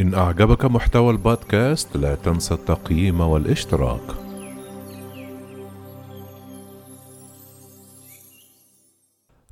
[0.00, 4.00] إن أعجبك محتوى البودكاست لا تنسى التقييم والاشتراك.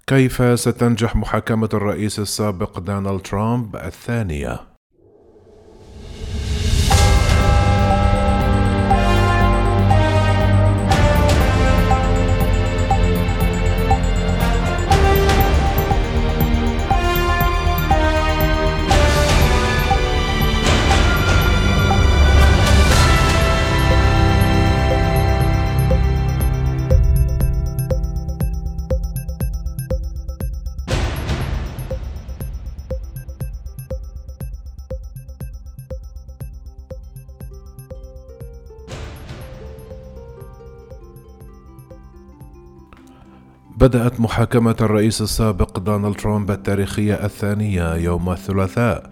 [0.07, 4.78] كيف ستنجح محاكمة الرئيس السابق دونالد ترامب الثانية؟
[43.89, 49.11] بدأت محاكمة الرئيس السابق دونالد ترامب التاريخية الثانية يوم الثلاثاء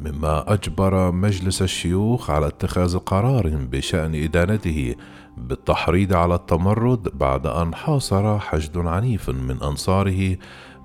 [0.00, 4.94] مما أجبر مجلس الشيوخ على اتخاذ قرار بشأن إدانته
[5.36, 10.36] بالتحريض على التمرد بعد أن حاصر حشد عنيف من أنصاره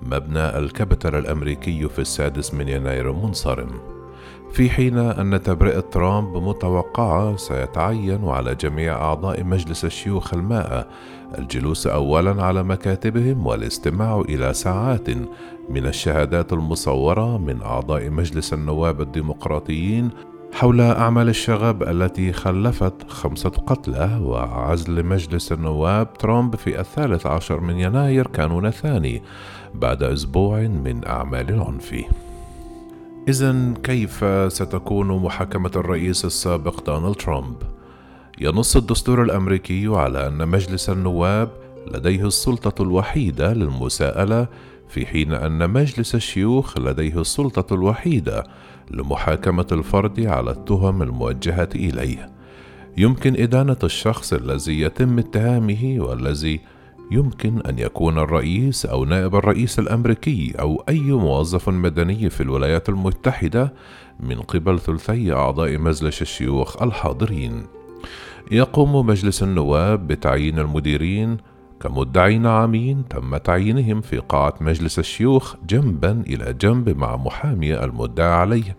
[0.02, 3.70] مبنى الكابيتال الأمريكي في السادس من يناير المنصرم
[4.56, 10.88] في حين أن تبرئة ترامب متوقعة سيتعين على جميع أعضاء مجلس الشيوخ المائة
[11.38, 15.10] الجلوس أولا على مكاتبهم والاستماع إلى ساعات
[15.70, 20.10] من الشهادات المصورة من أعضاء مجلس النواب الديمقراطيين
[20.54, 27.80] حول أعمال الشغب التي خلفت خمسة قتلى وعزل مجلس النواب ترامب في الثالث عشر من
[27.80, 29.22] يناير كانون الثاني
[29.74, 32.06] بعد أسبوع من أعمال العنف.
[33.28, 37.56] إذا كيف ستكون محاكمة الرئيس السابق دونالد ترامب؟
[38.42, 41.50] ينص الدستور الأمريكي على أن مجلس النواب
[41.94, 44.48] لديه السلطة الوحيدة للمساءلة
[44.90, 48.44] في حين أن مجلس الشيوخ لديه السلطة الوحيدة
[48.92, 52.30] لمحاكمة الفرد على التهم الموجهة إليه.
[52.98, 56.60] يمكن إدانة الشخص الذي يتم اتهامه والذي
[57.12, 63.74] يمكن أن يكون الرئيس أو نائب الرئيس الأمريكي أو أي موظف مدني في الولايات المتحدة
[64.20, 67.66] من قبل ثلثي أعضاء مجلس الشيوخ الحاضرين.
[68.52, 71.38] يقوم مجلس النواب بتعيين المديرين
[71.80, 78.76] كمدعين عامين تم تعيينهم في قاعة مجلس الشيوخ جنبا إلى جنب مع محامي المدعى عليه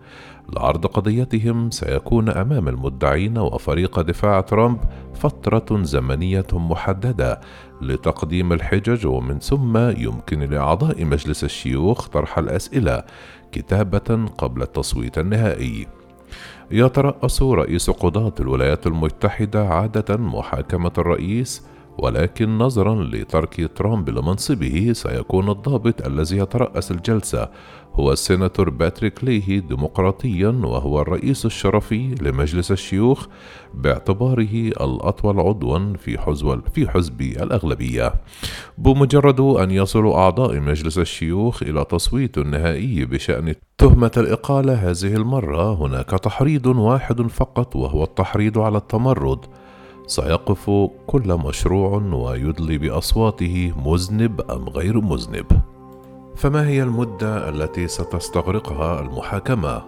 [0.55, 4.79] لعرض قضيتهم سيكون أمام المدعين وفريق دفاع ترامب
[5.13, 7.41] فترة زمنية محددة
[7.81, 13.03] لتقديم الحجج ومن ثم يمكن لأعضاء مجلس الشيوخ طرح الأسئلة
[13.51, 15.87] كتابة قبل التصويت النهائي.
[16.71, 21.63] يترأس رئيس قضاة الولايات المتحدة عادة محاكمة الرئيس
[21.97, 27.49] ولكن نظرا لترك ترامب لمنصبه سيكون الضابط الذي يترأس الجلسة
[27.99, 33.27] هو السيناتور باتريك ليهي ديمقراطيا وهو الرئيس الشرفي لمجلس الشيوخ
[33.73, 38.13] باعتباره الأطول عضوا في حزب في حزب الأغلبية.
[38.77, 46.09] بمجرد أن يصل أعضاء مجلس الشيوخ إلى تصويت نهائي بشأن تهمة الإقالة هذه المرة هناك
[46.09, 49.39] تحريض واحد فقط وهو التحريض على التمرد.
[50.07, 55.76] سيقف كل مشروع ويدلي بأصواته مذنب أم غير مذنب.
[56.37, 59.81] فما هي المدة التي ستستغرقها المحاكمة؟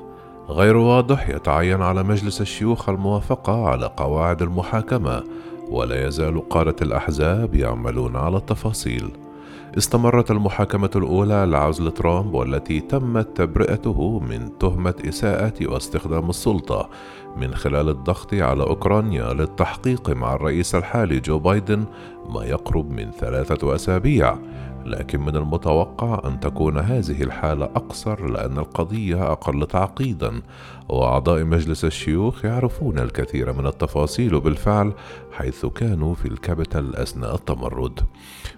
[0.49, 5.23] غير واضح يتعين على مجلس الشيوخ الموافقة على قواعد المحاكمة
[5.69, 9.11] ولا يزال قادة الأحزاب يعملون على التفاصيل.
[9.77, 16.89] استمرت المحاكمة الأولى لعزل ترامب والتي تمت تبرئته من تهمة إساءة واستخدام السلطة
[17.37, 21.85] من خلال الضغط على أوكرانيا للتحقيق مع الرئيس الحالي جو بايدن
[22.29, 24.37] ما يقرب من ثلاثة أسابيع.
[24.89, 30.41] لكن من المتوقع أن تكون هذه الحالة أقصر لأن القضية أقل تعقيدا
[30.89, 34.93] وأعضاء مجلس الشيوخ يعرفون الكثير من التفاصيل بالفعل
[35.31, 37.99] حيث كانوا في الكابيتال أثناء التمرد.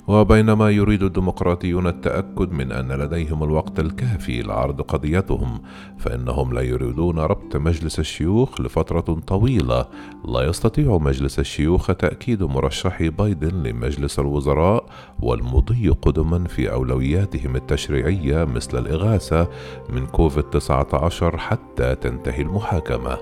[0.08, 5.62] وبينما يريد الديمقراطيون التأكد من أن لديهم الوقت الكافي لعرض قضيتهم
[5.97, 9.85] فإنهم لا يريدون ربط مجلس الشيوخ لفترة طويلة.
[10.26, 14.85] لا يستطيع مجلس الشيوخ تأكيد مرشحي بايدن لمجلس الوزراء
[15.20, 19.47] والمضي قدما في أولوياتهم التشريعية مثل الإغاثة
[19.90, 23.18] من كوفيد 19 حتى تنتهي المحاكمة.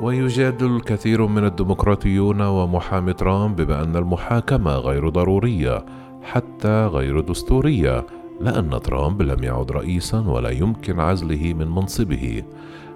[0.00, 5.84] ويجادل الكثير من الديمقراطيون ومحامي ترامب بأن المحاكمة غير ضرورية
[6.22, 8.06] حتى غير دستورية
[8.40, 12.42] لأن ترامب لم يعد رئيسا ولا يمكن عزله من منصبه.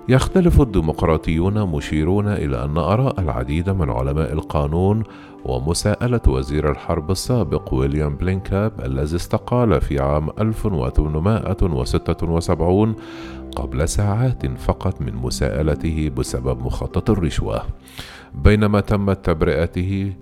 [0.09, 5.03] يختلف الديمقراطيون مشيرون إلى أن آراء العديد من علماء القانون
[5.45, 12.95] ومساءلة وزير الحرب السابق ويليام بلينكاب الذي استقال في عام 1876
[13.57, 17.63] قبل ساعات فقط من مساءلته بسبب مخطط الرشوة.
[18.35, 20.13] بينما تمت تبرئته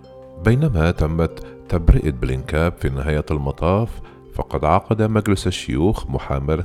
[0.45, 4.01] بينما تمت تبرئة بلينكاب في نهاية المطاف
[4.41, 6.05] فقد عقد مجلس الشيوخ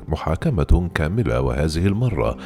[0.08, 2.38] محاكمة كاملة وهذه المرة.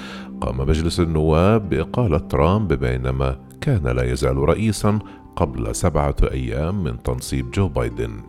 [0.42, 5.00] قام مجلس النواب بإقالة ترامب بينما كان لا يزال رئيسا
[5.36, 8.22] قبل سبعة أيام من تنصيب جو بايدن.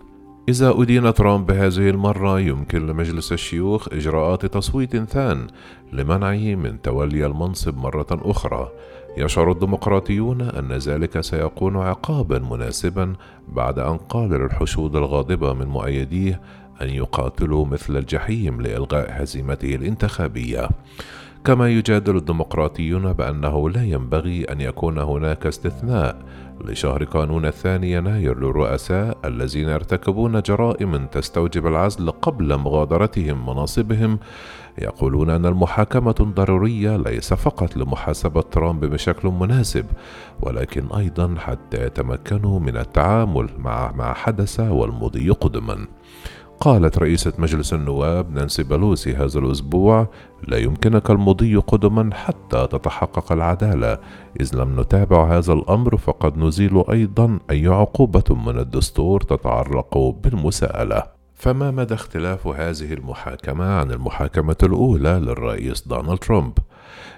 [0.48, 5.46] إذا أدين ترامب بهذه المرة يمكن لمجلس الشيوخ إجراءات تصويت ثان
[5.92, 8.68] لمنعه من تولي المنصب مرة أخرى.
[9.16, 13.12] يشعر الديمقراطيون أن ذلك سيكون عقابا مناسبا
[13.48, 16.40] بعد أن قال للحشود الغاضبة من مؤيديه
[16.82, 20.68] أن يقاتلوا مثل الجحيم لإلغاء هزيمته الانتخابية.
[21.44, 26.16] كما يجادل الديمقراطيون بأنه لا ينبغي أن يكون هناك استثناء
[26.64, 34.18] لشهر كانون الثاني يناير للرؤساء الذين يرتكبون جرائم تستوجب العزل قبل مغادرتهم مناصبهم.
[34.78, 39.86] يقولون أن المحاكمة الضرورية ليس فقط لمحاسبة ترامب بشكل مناسب
[40.40, 45.86] ولكن أيضا حتى يتمكنوا من التعامل مع ما حدث والمضي قدما.
[46.60, 50.08] قالت رئيسة مجلس النواب نانسي بلوسي هذا الأسبوع
[50.48, 53.98] لا يمكنك المضي قدما حتى تتحقق العدالة
[54.40, 61.02] إذ لم نتابع هذا الأمر فقد نزيل أيضا أي عقوبة من الدستور تتعلق بالمساءلة
[61.34, 66.52] فما مدى اختلاف هذه المحاكمة عن المحاكمة الأولى للرئيس دونالد ترامب؟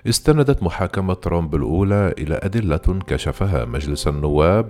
[0.08, 4.68] استندت محاكمة ترامب الأولى إلى أدلة كشفها مجلس النواب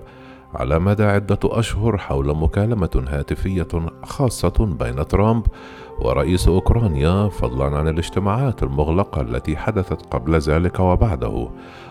[0.55, 3.69] على مدى عدة أشهر حول مكالمة هاتفية
[4.03, 5.47] خاصة بين ترامب
[6.05, 11.49] ورئيس أوكرانيا فضلا عن الاجتماعات المغلقة التي حدثت قبل ذلك وبعده.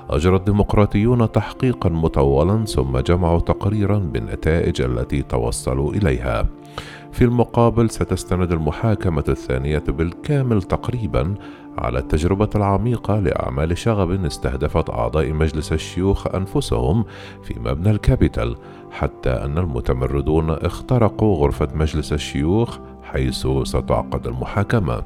[0.10, 6.48] أجرى الديمقراطيون تحقيقا مطولا ثم جمعوا تقريرا بالنتائج التي توصلوا إليها.
[7.12, 11.36] في المقابل ستستند المحاكمة الثانية بالكامل تقريبا
[11.78, 17.06] على التجربة العميقة لأعمال شغب استهدفت أعضاء مجلس الشيوخ أنفسهم
[17.44, 18.56] في مبنى الكابيتال
[18.92, 22.80] حتى أن المتمردون اخترقوا غرفة مجلس الشيوخ
[23.14, 25.04] حيث ستعقد المحاكمة.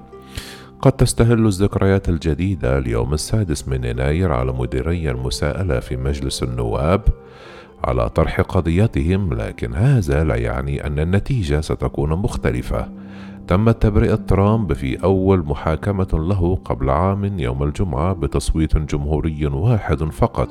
[0.81, 7.01] قد تستهل الذكريات الجديدة اليوم السادس من يناير على مديري المساءلة في مجلس النواب
[7.83, 12.87] على طرح قضيتهم لكن هذا لا يعني أن النتيجة ستكون مختلفة.
[13.47, 20.49] تمت تبرئة ترامب في أول محاكمة له قبل عام يوم الجمعة بتصويت جمهوري واحد فقط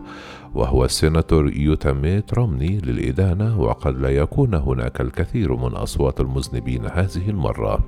[0.55, 7.31] وهو السيناتور يوتا ميت رومني للإدانة وقد لا يكون هناك الكثير من أصوات المذنبين هذه
[7.31, 7.81] المرة.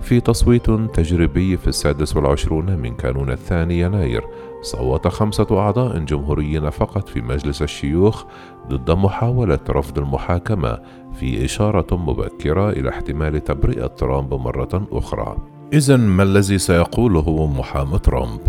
[0.00, 4.24] في تصويت تجريبي في السادس والعشرون من كانون الثاني يناير
[4.62, 8.24] صوت خمسة أعضاء جمهوريين فقط في مجلس الشيوخ
[8.68, 10.78] ضد محاولة رفض المحاكمة
[11.12, 15.36] في إشارة مبكرة إلى احتمال تبرئة ترامب مرة أخرى.
[15.72, 18.40] إذا ما الذي سيقوله محامي ترامب؟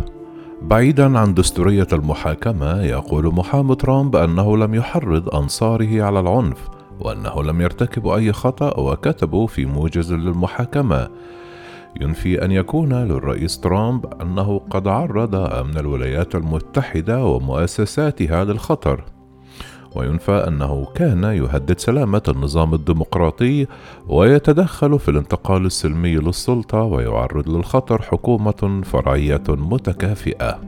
[0.61, 6.69] بعيدا عن دستورية المحاكمة يقول محامي ترامب أنه لم يحرض أنصاره على العنف
[6.99, 11.09] وأنه لم يرتكب أي خطأ وكتبوا في موجز للمحاكمة
[12.01, 19.03] ينفي أن يكون للرئيس ترامب أنه قد عرض أمن الولايات المتحدة ومؤسساتها للخطر
[19.95, 23.67] وينفى أنه كان يهدد سلامة النظام الديمقراطي
[24.07, 30.59] ويتدخل في الانتقال السلمي للسلطة ويعرض للخطر حكومة فرعية متكافئة.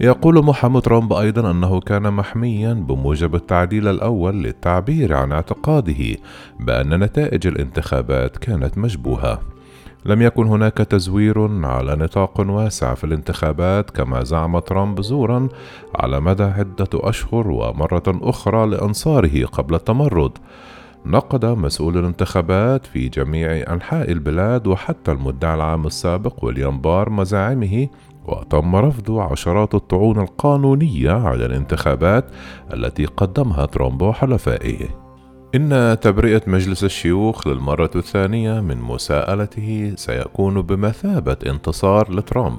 [0.00, 6.16] يقول محمد ترامب أيضا أنه كان محميا بموجب التعديل الأول للتعبير عن اعتقاده
[6.60, 9.55] بأن نتائج الانتخابات كانت مشبوهة.
[10.06, 15.48] لم يكن هناك تزوير على نطاق واسع في الانتخابات كما زعم ترامب زورا
[15.94, 20.38] على مدى عدة أشهر ومرة أخرى لأنصاره قبل التمرد.
[21.06, 27.88] نقد مسؤول الانتخابات في جميع أنحاء البلاد وحتى المدعي العام السابق ويليام بار مزاعمه
[28.26, 32.24] وتم رفض عشرات الطعون القانونية على الانتخابات
[32.72, 35.05] التي قدمها ترامب وحلفائه
[35.54, 42.58] إن تبرئة مجلس الشيوخ للمرة الثانية من مساءلته سيكون بمثابة انتصار لترامب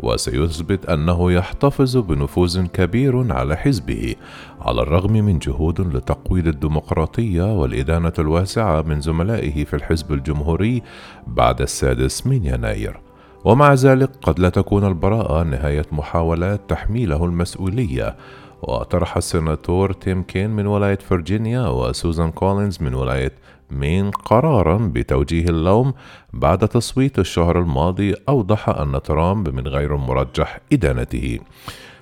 [0.00, 4.14] وسيثبت أنه يحتفظ بنفوذ كبير على حزبه
[4.60, 10.82] على الرغم من جهود لتقويض الديمقراطية والإدانة الواسعة من زملائه في الحزب الجمهوري
[11.26, 13.00] بعد السادس من يناير.
[13.44, 18.16] ومع ذلك قد لا تكون البراءة نهاية محاولات تحميله المسؤولية
[18.62, 23.32] وطرح السيناتور تيم كين من ولاية فرجينيا وسوزان كولينز من ولاية
[23.70, 25.94] مين قرارا بتوجيه اللوم
[26.32, 31.38] بعد تصويت الشهر الماضي أوضح أن ترامب من غير مرجح إدانته.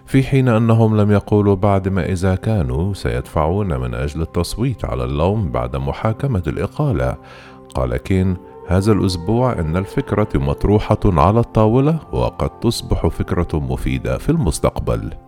[0.06, 5.50] في حين أنهم لم يقولوا بعد ما إذا كانوا سيدفعون من أجل التصويت على اللوم
[5.50, 7.16] بعد محاكمة الإقالة.
[7.74, 8.36] قال كين
[8.68, 15.27] هذا الأسبوع إن الفكرة مطروحة على الطاولة وقد تصبح فكرة مفيدة في المستقبل.